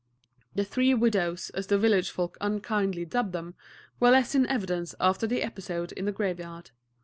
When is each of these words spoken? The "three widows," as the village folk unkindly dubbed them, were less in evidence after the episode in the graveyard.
The 0.55 0.63
"three 0.65 0.95
widows," 0.95 1.51
as 1.51 1.67
the 1.67 1.77
village 1.77 2.09
folk 2.09 2.35
unkindly 2.41 3.05
dubbed 3.05 3.33
them, 3.33 3.53
were 3.99 4.09
less 4.09 4.33
in 4.33 4.47
evidence 4.47 4.95
after 4.99 5.27
the 5.27 5.43
episode 5.43 5.91
in 5.91 6.05
the 6.05 6.11
graveyard. 6.11 6.71